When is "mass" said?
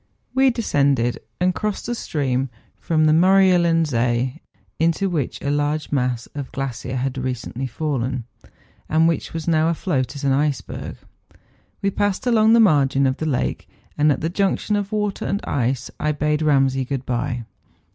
5.91-6.25